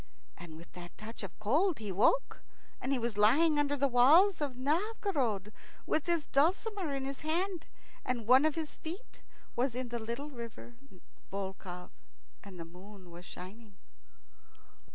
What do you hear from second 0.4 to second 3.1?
with that touch of cold he woke, and he